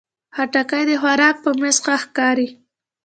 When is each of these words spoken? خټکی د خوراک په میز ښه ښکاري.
خټکی 0.35 0.83
د 0.89 0.91
خوراک 1.01 1.35
په 1.43 1.49
میز 1.59 1.77
ښه 1.83 1.95
ښکاري. 2.03 2.47